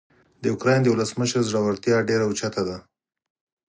[0.41, 2.77] د اوکراین د ولسمشر زړورتیا ډیره اوچته ده.